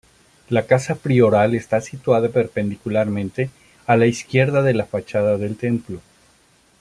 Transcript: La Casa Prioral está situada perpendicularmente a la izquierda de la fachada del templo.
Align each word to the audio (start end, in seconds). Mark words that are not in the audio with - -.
La 0.49 0.65
Casa 0.65 0.95
Prioral 0.95 1.53
está 1.53 1.79
situada 1.79 2.27
perpendicularmente 2.29 3.51
a 3.85 3.97
la 3.97 4.07
izquierda 4.07 4.63
de 4.63 4.73
la 4.73 4.87
fachada 4.87 5.37
del 5.37 5.55
templo. 5.55 6.01